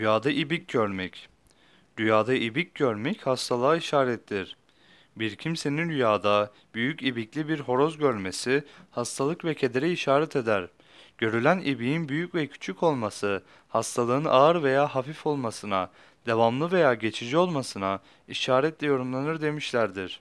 [0.00, 1.28] Rüyada ibik görmek.
[1.98, 4.56] Rüyada ibik görmek hastalığa işarettir.
[5.16, 10.68] Bir kimsenin rüyada büyük ibikli bir horoz görmesi hastalık ve kedere işaret eder.
[11.18, 15.90] Görülen ibiğin büyük ve küçük olması, hastalığın ağır veya hafif olmasına,
[16.26, 20.20] devamlı veya geçici olmasına işaretle yorumlanır demişlerdir.